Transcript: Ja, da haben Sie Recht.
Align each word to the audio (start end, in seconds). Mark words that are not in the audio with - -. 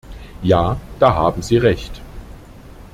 Ja, 0.41 0.79
da 0.97 1.13
haben 1.13 1.43
Sie 1.43 1.57
Recht. 1.57 2.01